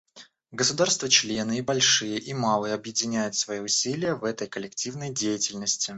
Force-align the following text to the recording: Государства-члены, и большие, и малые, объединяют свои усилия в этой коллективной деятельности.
Государства-члены, 0.51 1.59
и 1.59 1.61
большие, 1.61 2.17
и 2.17 2.33
малые, 2.33 2.73
объединяют 2.73 3.35
свои 3.35 3.59
усилия 3.59 4.15
в 4.15 4.23
этой 4.23 4.47
коллективной 4.47 5.11
деятельности. 5.13 5.89